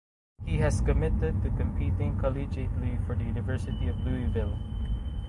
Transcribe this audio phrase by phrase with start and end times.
[0.47, 4.57] He has committed to competing collegiately for the University of Louisville.